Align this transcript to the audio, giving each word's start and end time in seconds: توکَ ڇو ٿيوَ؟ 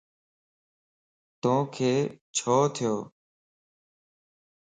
توکَ 1.41 1.75
ڇو 2.35 2.55
ٿيوَ؟ 2.75 2.93